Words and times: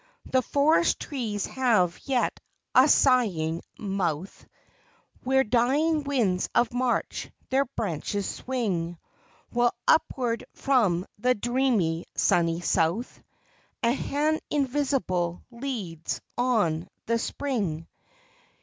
The 0.25 0.41
forest 0.41 0.99
trees 0.99 1.45
have 1.45 1.99
yet 2.05 2.39
a 2.73 2.87
sighing 2.87 3.61
mouth, 3.77 4.47
Where 5.23 5.43
dying 5.43 6.03
winds 6.05 6.49
of 6.55 6.73
March 6.73 7.29
their 7.51 7.65
branches 7.65 8.27
swing, 8.27 8.97
While 9.51 9.75
upward 9.87 10.45
from 10.55 11.05
the 11.19 11.35
dreamy, 11.35 12.07
sunny 12.15 12.61
South, 12.61 13.21
A 13.83 13.91
hand 13.91 14.41
invisible 14.49 15.43
leads 15.51 16.19
on 16.35 16.87
the 17.05 17.19
Spring. 17.19 17.87